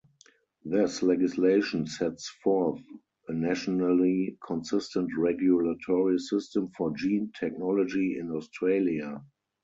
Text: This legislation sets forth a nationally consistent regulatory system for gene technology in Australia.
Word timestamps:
This 0.65 1.03
legislation 1.03 1.85
sets 1.85 2.27
forth 2.41 2.81
a 3.27 3.33
nationally 3.33 4.35
consistent 4.43 5.11
regulatory 5.15 6.17
system 6.17 6.71
for 6.75 6.91
gene 6.97 7.31
technology 7.39 8.17
in 8.17 8.31
Australia. 8.31 9.23